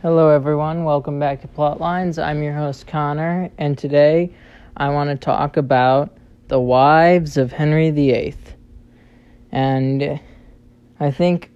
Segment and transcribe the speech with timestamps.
[0.00, 0.84] Hello, everyone.
[0.84, 2.22] Welcome back to Plotlines.
[2.22, 4.32] I'm your host, Connor, and today
[4.76, 8.36] I want to talk about the wives of Henry VIII.
[9.50, 10.20] And
[11.00, 11.50] I think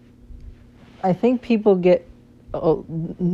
[1.05, 2.09] I think people get
[2.53, 2.79] a,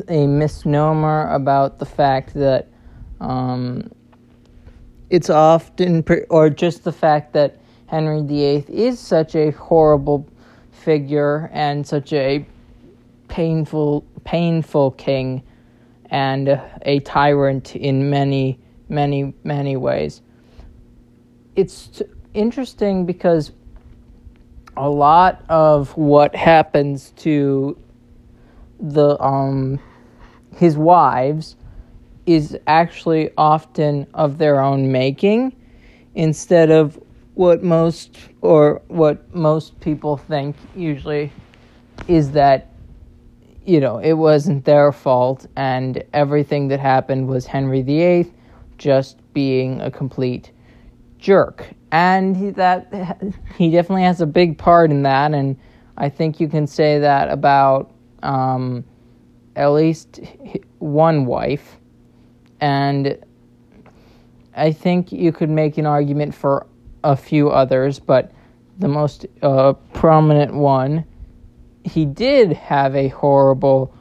[0.09, 2.69] a misnomer about the fact that
[3.19, 3.91] um,
[5.09, 7.57] it's often, or just the fact that
[7.87, 10.29] Henry VIII is such a horrible
[10.71, 12.45] figure and such a
[13.29, 15.43] painful painful king
[16.11, 20.21] and a tyrant in many many many ways.
[21.57, 22.03] It's
[22.35, 23.53] interesting because
[24.77, 27.79] a lot of what happens to
[28.79, 29.81] the um
[30.59, 31.57] his wives
[32.27, 35.57] is actually often of their own making
[36.15, 37.01] instead of
[37.33, 41.33] what most or what most people think usually
[42.09, 42.68] is that
[43.69, 48.33] you know it wasn't their fault and everything that happened was Henry VIII
[48.79, 50.53] just being a complete
[51.19, 51.69] jerk.
[51.93, 52.93] And he, that
[53.57, 55.59] he definitely has a big part in that and
[55.99, 58.85] I think you can say that about um,
[59.57, 60.21] at least
[60.79, 61.77] one wife.
[62.61, 63.19] And
[64.55, 66.67] I think you could make an argument for
[67.03, 68.33] a few others, but
[68.79, 71.05] the most uh, prominent one,
[71.89, 73.95] he did have a horrible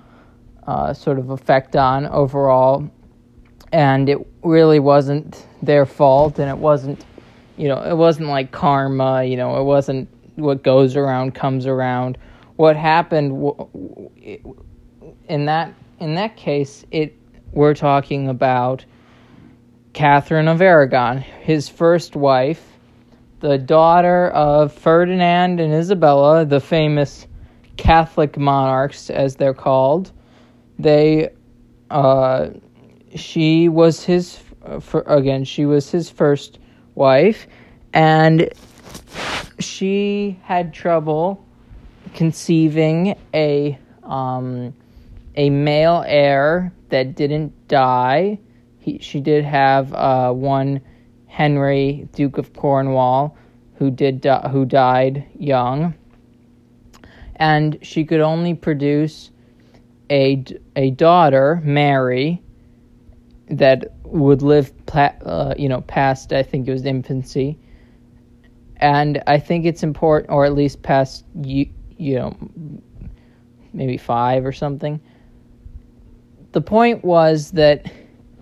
[0.66, 2.90] uh, sort of effect on overall,
[3.72, 7.04] and it really wasn't their fault, and it wasn't,
[7.58, 12.18] you know, it wasn't like karma, you know, it wasn't what goes around comes around.
[12.56, 13.32] What happened
[15.28, 17.16] in that in that case, it
[17.52, 18.86] we're talking about
[19.94, 22.78] Catherine of Aragon, his first wife
[23.40, 27.28] the daughter of Ferdinand and Isabella, the famous
[27.78, 30.12] Catholic monarchs, as they're called.
[30.80, 31.30] They,
[31.90, 32.50] uh,
[33.16, 34.40] she was his,
[34.82, 36.60] for, again, she was his first
[36.96, 37.48] wife,
[37.94, 38.50] and
[39.60, 41.44] she had trouble
[42.14, 44.74] conceiving a, um,
[45.36, 48.40] a male heir that didn't die.
[48.80, 50.82] He, she did have uh, one
[51.28, 53.38] Henry, Duke of Cornwall,
[53.76, 55.94] who did di- who died young,
[57.38, 59.32] and she could only produce
[60.10, 60.44] a
[60.76, 62.42] a daughter, Mary,
[63.50, 67.58] that would live, uh, you know, past I think it was infancy,
[68.78, 72.38] and I think it's important, or at least past you you know
[73.74, 75.00] maybe five or something.
[76.54, 77.92] The point was that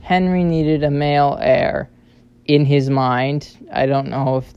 [0.01, 1.89] Henry needed a male heir
[2.45, 3.57] in his mind.
[3.73, 4.53] I don't know if,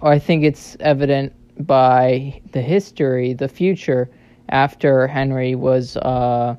[0.00, 4.10] or I think it's evident by the history, the future
[4.48, 6.56] after Henry was, uh,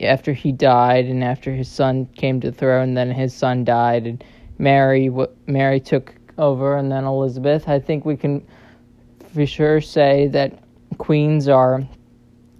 [0.00, 4.06] after he died and after his son came to the throne, then his son died
[4.06, 4.24] and
[4.58, 5.10] Mary,
[5.46, 7.68] Mary took over and then Elizabeth.
[7.68, 8.46] I think we can
[9.32, 10.58] for sure say that
[10.98, 11.86] queens are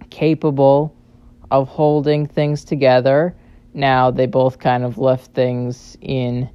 [0.09, 0.95] capable
[1.51, 3.35] of holding things together.
[3.73, 6.49] Now they both kind of left things in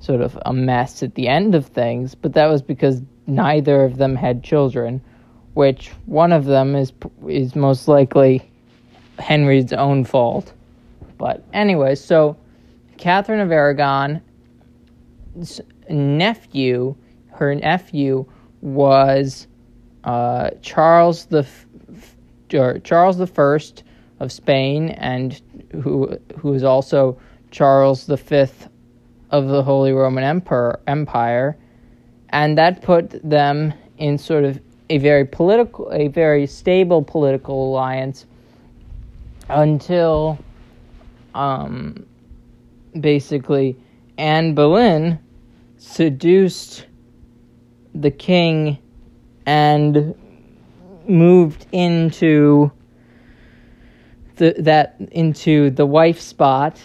[0.00, 3.98] sort of a mess at the end of things, but that was because neither of
[3.98, 5.00] them had children,
[5.54, 6.92] which one of them is
[7.28, 8.50] is most likely
[9.18, 10.52] Henry's own fault.
[11.18, 12.36] But anyway, so
[12.96, 14.22] Catherine of Aragon's
[15.88, 16.96] nephew,
[17.30, 18.26] her nephew
[18.62, 19.46] was
[20.04, 21.46] uh, Charles the
[22.54, 23.84] or Charles the First
[24.20, 25.40] of Spain, and
[25.82, 27.18] who who is also
[27.50, 28.68] Charles the Fifth
[29.30, 31.58] of the Holy Roman Emperor, Empire,
[32.30, 38.26] and that put them in sort of a very political, a very stable political alliance
[39.48, 40.38] until
[41.34, 42.06] um,
[43.00, 43.76] basically
[44.16, 45.18] Anne Boleyn
[45.76, 46.86] seduced
[47.94, 48.78] the king
[49.46, 50.14] and
[51.06, 52.70] moved into
[54.36, 56.80] the that into the wife spot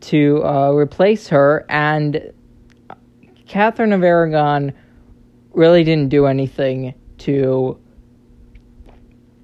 [0.00, 2.32] to uh, replace her, and
[3.46, 4.72] Catherine of Aragon
[5.52, 7.78] really didn't do anything to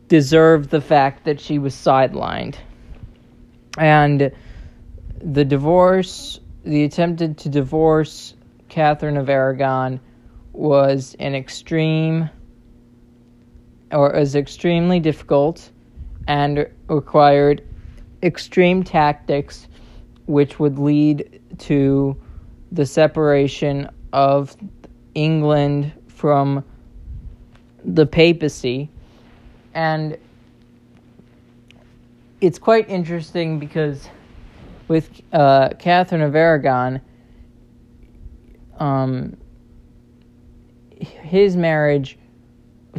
[0.08, 2.56] deserve the fact that she was sidelined.
[3.79, 4.32] And
[5.23, 8.35] the divorce, the attempted to divorce
[8.69, 10.00] Catherine of Aragon
[10.53, 12.31] was an extreme
[13.93, 15.70] or was extremely difficult
[16.26, 17.62] and required
[18.23, 19.69] extreme tactics
[20.26, 22.17] which would lead to
[22.73, 24.56] the separation of
[25.16, 26.62] England from
[27.82, 28.90] the papacy.
[29.74, 30.18] And
[32.40, 34.08] it's quite interesting because
[34.88, 37.00] with uh, Catherine of Aragon,
[38.78, 39.36] um,
[41.00, 42.19] his marriage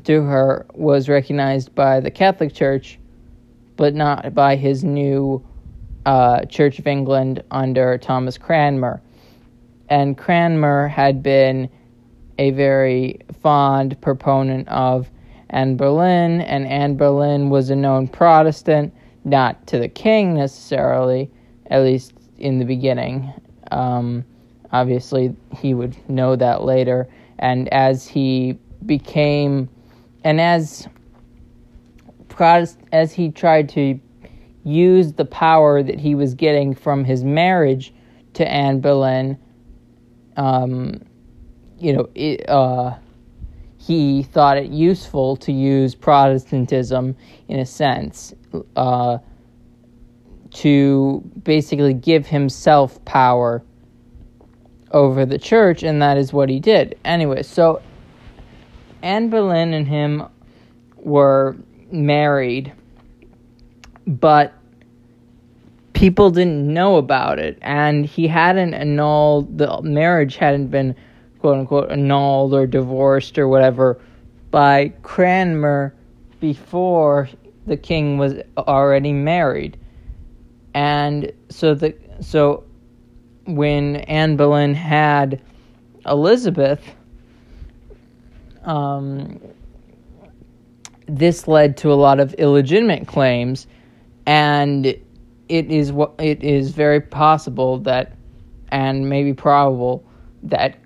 [0.04, 3.00] to her was recognized by the Catholic Church,
[3.76, 5.46] but not by his new
[6.06, 9.02] uh, Church of England under Thomas Cranmer.
[9.90, 11.70] And Cranmer had been
[12.38, 15.10] a very fond proponent of
[15.50, 18.94] Anne Boleyn, and Anne Boleyn was a known Protestant,
[19.24, 21.32] not to the king necessarily,
[21.68, 23.34] at least in the beginning.
[23.72, 24.26] Um,
[24.72, 27.08] obviously, he would know that later.
[27.40, 29.70] And as he became,
[30.24, 30.88] and as
[32.30, 34.00] Protest, as he tried to
[34.64, 37.94] use the power that he was getting from his marriage
[38.34, 39.38] to Anne Boleyn,
[40.36, 41.00] um,
[41.80, 42.96] you know, it, uh,
[43.78, 47.16] he thought it useful to use Protestantism
[47.48, 48.34] in a sense
[48.76, 49.20] uh,
[50.52, 53.64] to basically give himself power
[54.92, 56.98] over the church, and that is what he did.
[57.06, 57.82] Anyway, so
[59.02, 60.24] Anne Boleyn and him
[60.98, 61.56] were
[61.92, 62.74] married,
[64.06, 64.54] but
[65.94, 70.96] people didn't know about it, and he hadn't annulled the marriage hadn't been
[71.48, 74.00] quote unquote annulled or divorced or whatever
[74.52, 75.94] by Cranmer
[76.40, 77.30] before
[77.66, 79.78] the king was already married.
[80.74, 82.64] And so the so
[83.46, 85.42] when Anne Boleyn had
[86.06, 86.82] Elizabeth,
[88.66, 89.40] um,
[91.08, 93.68] this led to a lot of illegitimate claims,
[94.26, 98.14] and it is what it is very possible that,
[98.70, 100.04] and maybe probable
[100.44, 100.78] that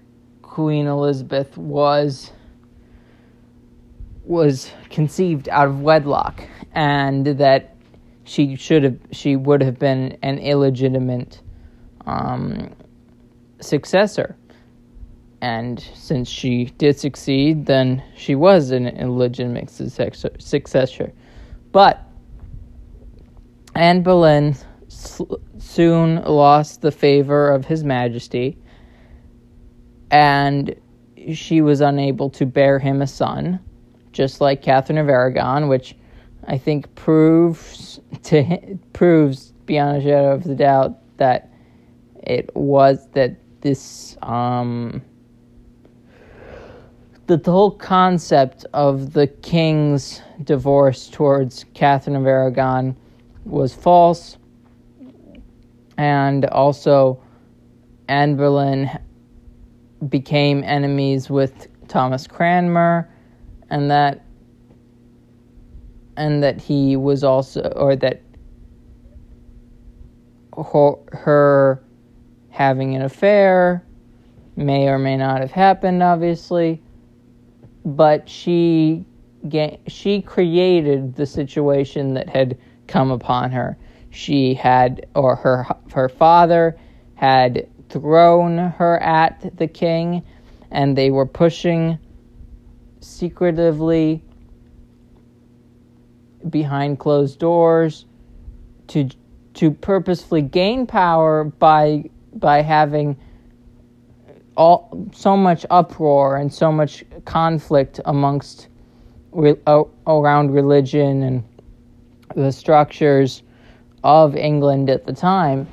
[0.51, 2.33] Queen Elizabeth was
[4.25, 6.43] was conceived out of wedlock
[6.73, 7.77] and that
[8.25, 11.41] she should have she would have been an illegitimate
[12.05, 12.69] um,
[13.61, 14.35] successor.
[15.39, 21.13] And since she did succeed then she was an illegitimate successor
[21.71, 22.03] but
[23.73, 24.57] Anne Boleyn
[24.89, 28.57] soon lost the favor of His Majesty
[30.11, 30.75] and
[31.33, 33.59] she was unable to bear him a son,
[34.11, 35.95] just like Catherine of Aragon, which
[36.47, 41.49] I think proves to proves beyond a shadow of the doubt that
[42.23, 45.01] it was that this um,
[47.27, 52.97] that the whole concept of the king's divorce towards Catherine of Aragon
[53.45, 54.37] was false,
[55.97, 57.21] and also
[58.09, 58.89] Anne Boleyn
[60.09, 63.09] became enemies with Thomas Cranmer,
[63.69, 64.25] and that
[66.17, 68.21] and that he was also, or that
[71.13, 71.81] her,
[72.49, 73.83] having an affair
[74.55, 76.81] may or may not have happened, obviously,
[77.85, 79.05] but she
[79.87, 82.57] she created the situation that had
[82.87, 83.77] come upon her.
[84.11, 86.77] She had, or her her father
[87.15, 90.23] had thrown her at the king,
[90.71, 91.99] and they were pushing
[93.01, 94.23] secretively
[96.49, 98.05] behind closed doors
[98.87, 99.09] to
[99.53, 103.17] to purposefully gain power by by having
[104.55, 108.67] all so much uproar and so much conflict amongst
[109.31, 109.55] re,
[110.07, 111.43] around religion and
[112.35, 113.43] the structures
[114.03, 115.67] of England at the time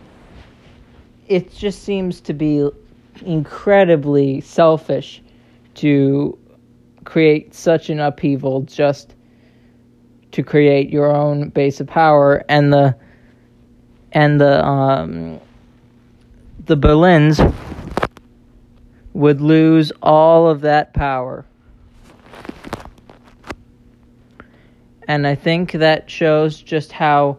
[1.28, 2.68] it just seems to be
[3.24, 5.22] incredibly selfish
[5.74, 6.38] to
[7.04, 9.14] create such an upheaval just
[10.32, 12.96] to create your own base of power and the
[14.12, 15.40] and the um,
[16.64, 17.54] the Boleyns
[19.12, 21.44] would lose all of that power.
[25.06, 27.38] And I think that shows just how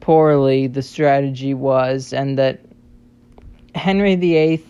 [0.00, 2.65] poorly the strategy was and that
[3.76, 4.64] Henry VIII,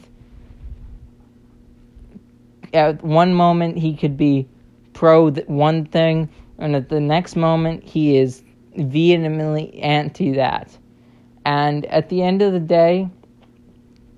[2.75, 4.47] at one moment he could be
[4.93, 8.43] pro one thing, and at the next moment he is
[8.77, 10.77] vehemently anti that.
[11.45, 13.09] And at the end of the day,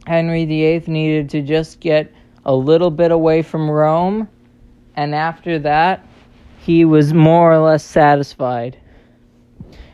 [0.07, 2.13] Henry VIII needed to just get
[2.47, 4.27] a little bit away from Rome,
[4.97, 6.05] and after that,
[6.61, 8.79] he was more or less satisfied.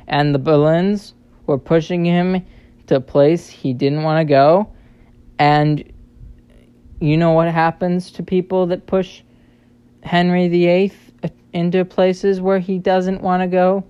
[0.06, 1.14] And the Boleyns
[1.46, 2.46] were pushing him
[2.86, 4.68] to a place he didn't want to go,
[5.38, 5.84] and
[7.00, 9.22] you know what happens to people that push
[10.02, 10.92] Henry VIII
[11.52, 13.84] into places where he doesn't want to go?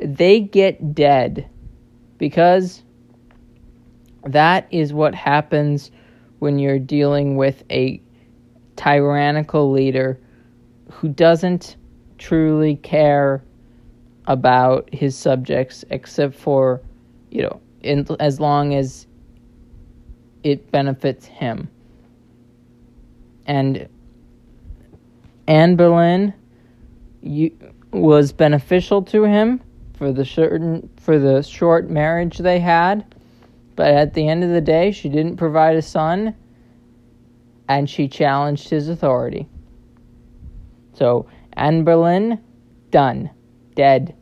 [0.00, 1.48] they get dead
[2.18, 2.82] because
[4.24, 5.90] that is what happens
[6.38, 8.00] when you're dealing with a
[8.76, 10.18] tyrannical leader
[10.90, 11.76] who doesn't
[12.18, 13.42] truly care
[14.26, 16.80] about his subjects except for,
[17.30, 19.06] you know, in, as long as
[20.42, 21.68] it benefits him.
[23.46, 23.88] And
[25.46, 26.34] Anne Boleyn
[27.22, 27.56] you,
[27.92, 29.60] was beneficial to him
[29.94, 33.14] for the certain for the short marriage they had,
[33.76, 36.34] but at the end of the day, she didn't provide a son,
[37.68, 39.48] and she challenged his authority.
[40.94, 42.40] So Anne Boleyn,
[42.90, 43.30] done,
[43.74, 44.14] dead,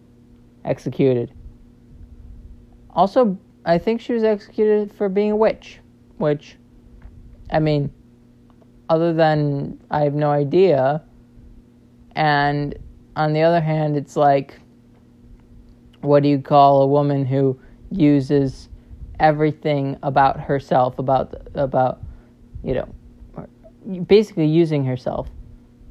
[0.65, 1.33] executed.
[2.91, 5.79] Also, I think she was executed for being a witch,
[6.19, 6.57] which,
[7.51, 7.93] I mean,
[8.89, 11.03] other than I have no idea.
[12.15, 12.77] And
[13.17, 14.61] on the other hand, it's like,
[16.01, 17.59] what do you call a woman who
[17.91, 18.69] uses
[19.19, 22.01] everything about herself, about about
[22.63, 25.29] you know, basically using herself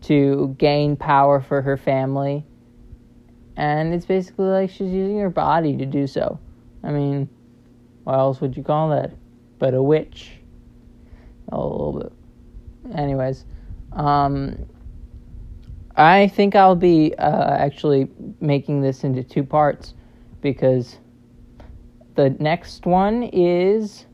[0.02, 2.46] to gain power for her family.
[3.56, 6.40] And it's basically like she's using her body to do so.
[6.84, 7.28] I mean,
[8.04, 9.12] what else would you call that?
[9.60, 10.32] But a witch.
[11.50, 12.96] A little bit.
[12.96, 13.46] Anyways,
[13.94, 14.66] um,
[15.96, 18.10] I think I'll be uh, actually
[18.40, 19.94] making this into two parts
[20.42, 20.98] because
[22.16, 24.06] the next one is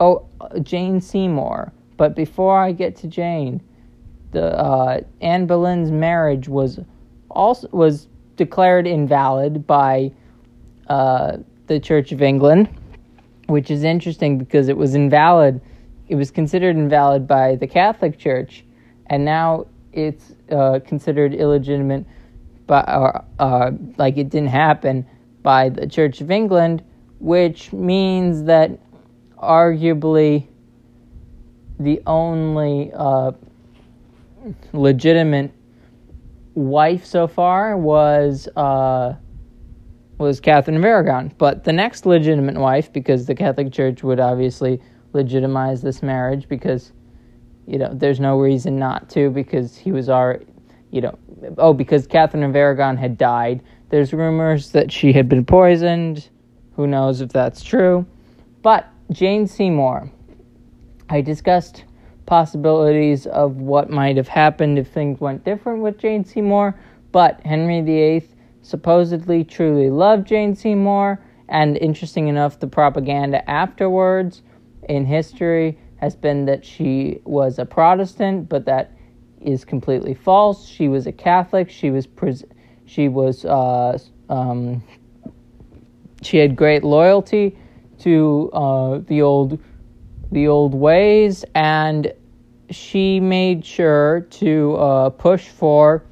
[0.00, 0.26] oh
[0.62, 1.72] Jane Seymour.
[1.96, 3.60] But before I get to Jane,
[4.32, 6.80] the uh, Anne Boleyn's marriage was
[7.30, 10.12] also was declared invalid by
[10.88, 12.68] uh, the Church of England,
[13.48, 15.60] which is interesting because it was invalid.
[16.08, 18.64] It was considered invalid by the Catholic Church,
[19.06, 22.04] and now it's uh, considered illegitimate,
[22.66, 25.06] by, uh, uh, like it didn't happen
[25.42, 26.82] by the Church of England,
[27.20, 28.78] which means that
[29.38, 30.46] arguably
[31.80, 33.32] the only uh,
[34.72, 35.52] legitimate
[36.54, 39.14] wife so far was uh,
[40.18, 41.32] was Catherine of Aragon.
[41.38, 44.80] But the next legitimate wife, because the Catholic Church would obviously
[45.12, 46.92] legitimize this marriage, because
[47.66, 50.40] you know there's no reason not to, because he was our,
[50.90, 51.18] you know,
[51.58, 53.62] oh because Catherine of Aragon had died.
[53.90, 56.28] There's rumors that she had been poisoned.
[56.74, 58.06] Who knows if that's true?
[58.62, 60.10] But Jane Seymour,
[61.08, 61.84] I discussed
[62.26, 66.78] possibilities of what might have happened if things went different with Jane Seymour,
[67.10, 68.28] but Henry VIII
[68.68, 74.42] supposedly truly loved Jane Seymour, and interesting enough, the propaganda afterwards
[74.90, 78.92] in history has been that she was a Protestant, but that
[79.40, 80.68] is completely false.
[80.68, 81.70] She was a Catholic.
[81.70, 82.44] She was pres-
[82.84, 83.98] she was uh,
[84.28, 84.82] um,
[86.20, 87.56] she had great loyalty
[88.00, 89.58] to uh, the old
[90.30, 92.12] the old ways, and
[92.70, 96.04] she made sure to uh, push for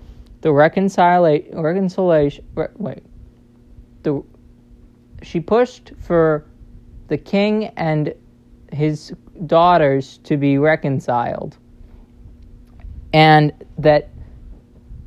[0.47, 1.61] the reconciliation.
[1.61, 2.45] Reconciliation.
[2.55, 3.03] Re- wait.
[4.05, 4.23] The
[5.23, 6.45] she pushed for
[7.09, 8.15] the king and
[8.71, 9.13] his
[9.47, 11.57] daughters to be reconciled,
[13.13, 14.11] and that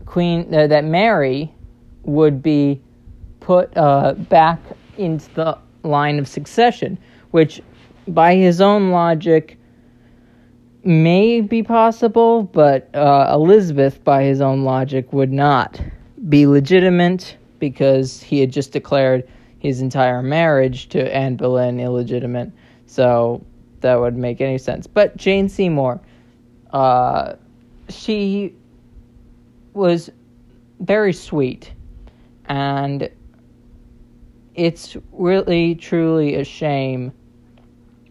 [0.05, 1.53] Queen uh, that Mary
[2.03, 2.81] would be
[3.39, 4.60] put uh, back
[4.98, 6.98] into the line of succession,
[7.31, 7.62] which
[8.10, 9.58] by his own logic,
[10.83, 15.81] may be possible, but uh, Elizabeth, by his own logic, would not
[16.27, 19.27] be legitimate because he had just declared
[19.59, 22.51] his entire marriage to Anne Boleyn illegitimate.
[22.86, 23.45] So
[23.81, 24.88] that would make any sense.
[24.88, 26.00] But Jane Seymour,
[26.71, 27.33] uh,
[27.89, 28.55] she
[29.74, 30.09] was
[30.79, 31.74] very sweet,
[32.45, 33.09] and
[34.55, 37.12] it's really truly a shame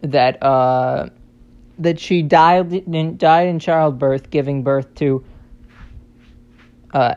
[0.03, 1.09] that uh,
[1.79, 5.25] that she died in, died in childbirth, giving birth to
[6.93, 7.15] uh,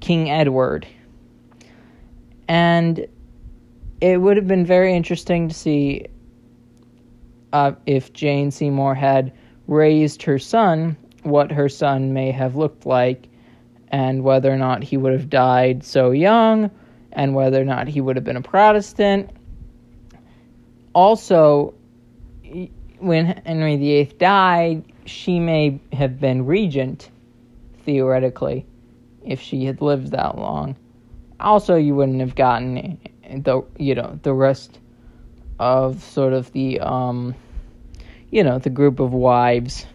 [0.00, 0.86] King Edward,
[2.46, 3.06] and
[4.00, 6.06] it would have been very interesting to see
[7.52, 9.32] uh, if Jane Seymour had
[9.66, 13.28] raised her son, what her son may have looked like,
[13.88, 16.70] and whether or not he would have died so young,
[17.12, 19.30] and whether or not he would have been a Protestant.
[20.92, 21.74] Also,
[23.00, 27.10] when Henry VIII died, she may have been regent,
[27.84, 28.66] theoretically,
[29.24, 30.76] if she had lived that long.
[31.40, 34.78] Also, you wouldn't have gotten the you know the rest
[35.58, 37.34] of sort of the um
[38.30, 39.86] you know the group of wives,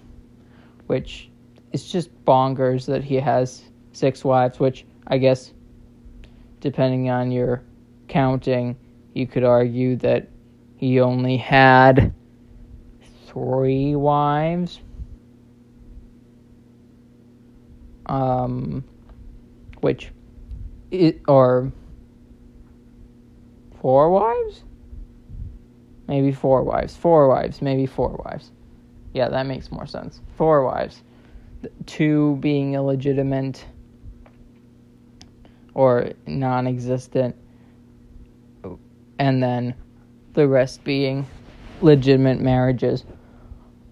[0.87, 1.29] which
[1.71, 5.51] is just bonkers that he has six wives, which I guess
[6.61, 7.61] depending on your
[8.07, 8.77] counting,
[9.13, 10.29] you could argue that
[10.77, 12.13] he only had
[13.33, 14.79] three wives.
[18.05, 18.83] Um,
[19.81, 20.11] which,
[20.91, 21.71] it, or
[23.81, 24.63] four wives?
[26.07, 26.95] Maybe four wives.
[26.95, 28.51] Four wives, maybe four wives.
[29.13, 30.21] Yeah, that makes more sense.
[30.37, 31.01] Four wives.
[31.85, 33.65] Two being illegitimate
[35.73, 37.35] or non existent,
[39.17, 39.73] and then
[40.33, 41.25] the rest being
[41.81, 43.05] legitimate marriages.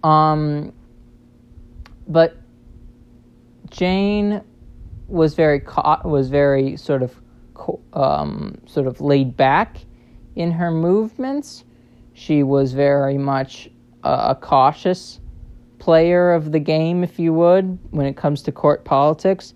[0.04, 0.74] Um,
[2.08, 2.38] but
[3.70, 4.42] Jane
[5.08, 7.16] was very caught, was very sort of
[7.94, 9.78] um, sort of laid back
[10.36, 11.64] in her movements.
[12.14, 13.70] She was very much
[14.04, 15.20] a, a cautious
[15.80, 19.54] player of the game, if you would, when it comes to court politics.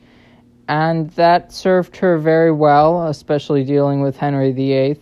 [0.68, 5.00] And that served her very well, especially dealing with Henry VIII.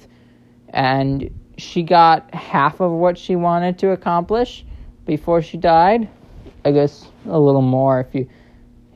[0.69, 4.65] And she got half of what she wanted to accomplish
[5.05, 6.07] before she died.
[6.65, 8.29] I guess a little more if you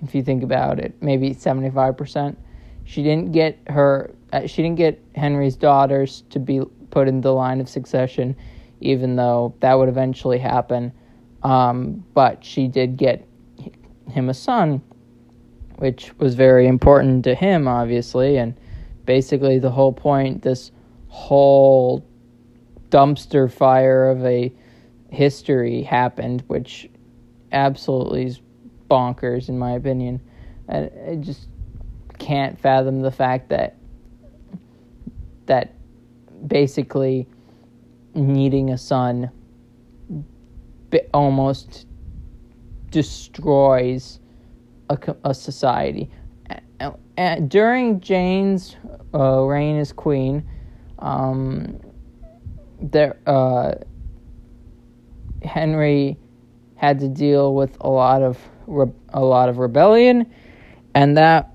[0.04, 2.36] if you think about it, maybe 75%.
[2.86, 6.62] She didn't get her uh, she didn't get Henry's daughters to be
[6.92, 8.36] put in the line of succession
[8.80, 10.92] even though that would eventually happen.
[11.44, 13.28] Um, but she did get
[14.10, 14.82] him a son,
[15.78, 18.38] which was very important to him, obviously.
[18.38, 18.56] And
[19.06, 20.72] basically, the whole point, this
[21.08, 22.06] whole
[22.90, 24.52] dumpster fire of a
[25.10, 26.90] history happened, which
[27.52, 28.42] absolutely is
[28.90, 30.22] bonkers, in my opinion.
[30.68, 31.48] And I just
[32.18, 33.76] can't fathom the fact that
[35.46, 35.74] that
[36.48, 37.28] basically
[38.14, 39.32] needing a son
[41.14, 41.86] almost
[42.90, 44.20] destroys
[44.90, 46.10] a, a society.
[47.18, 48.76] And during Jane's
[49.14, 50.48] uh, reign as queen,
[51.00, 51.80] um,
[52.80, 53.76] there uh,
[55.44, 56.18] Henry
[56.76, 60.32] had to deal with a lot of re- a lot of rebellion,
[60.94, 61.54] and that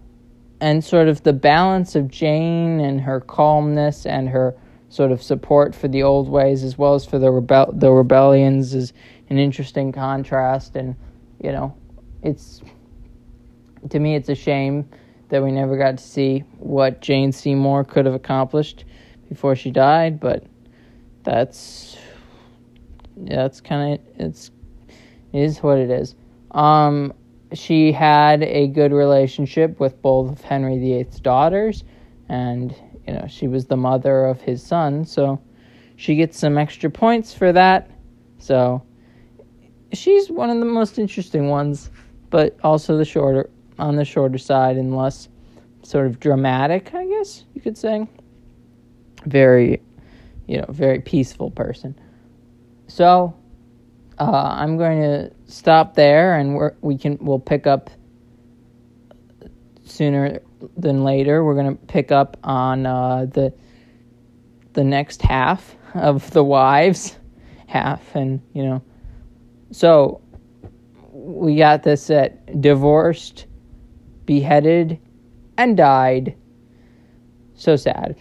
[0.60, 4.54] and sort of the balance of Jane and her calmness and her
[4.88, 8.74] sort of support for the old ways as well as for the rebel the rebellions
[8.74, 8.92] is
[9.30, 10.76] an interesting contrast.
[10.76, 10.94] And
[11.42, 11.74] you know
[12.22, 12.60] it's
[13.90, 14.88] to me it's a shame
[15.30, 18.84] that we never got to see what Jane Seymour could have accomplished
[19.28, 20.44] before she died but
[21.24, 21.96] that's
[23.24, 24.50] yeah, that's kind of it's
[25.32, 26.14] it is what it is
[26.52, 27.12] um
[27.52, 31.84] she had a good relationship with both of Henry VIII's daughters
[32.28, 32.74] and
[33.06, 35.40] you know, she was the mother of his son, so
[35.96, 37.90] she gets some extra points for that.
[38.38, 38.82] So
[39.92, 41.90] she's one of the most interesting ones,
[42.30, 45.28] but also the shorter on the shorter side and less
[45.82, 48.06] sort of dramatic, I guess you could say.
[49.26, 49.80] Very,
[50.46, 51.98] you know, very peaceful person.
[52.86, 53.34] So
[54.18, 57.90] uh, I'm going to stop there, and we we can we'll pick up
[59.84, 60.40] sooner
[60.76, 61.44] than later.
[61.44, 63.52] We're gonna pick up on uh, the
[64.72, 67.16] the next half of the wives
[67.66, 68.82] half, and you know,
[69.70, 70.20] so
[71.10, 73.46] we got this at divorced,
[74.24, 74.98] beheaded,
[75.56, 76.36] and died.
[77.54, 78.16] So sad.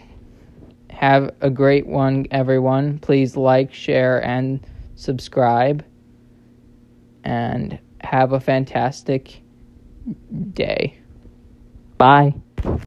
[1.02, 3.00] Have a great one, everyone.
[3.00, 5.84] Please like, share, and subscribe.
[7.24, 9.42] And have a fantastic
[10.54, 10.96] day.
[11.98, 12.34] Bye.